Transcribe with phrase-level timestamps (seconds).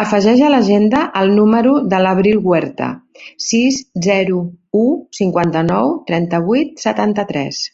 [0.00, 2.90] Afegeix a l'agenda el número de l'Abril Huerta:
[3.46, 4.42] sis, zero,
[4.82, 4.84] u,
[5.22, 7.66] cinquanta-nou, trenta-vuit, setanta-tres.